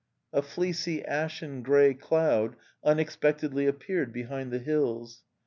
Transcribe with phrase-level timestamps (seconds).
[0.33, 5.21] A fleecy ashen grey cloud unexpectedly appeared be hind the hills.